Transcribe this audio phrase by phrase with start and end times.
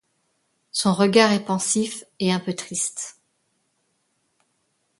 [0.71, 3.19] Son regard est pensif et un peu triste.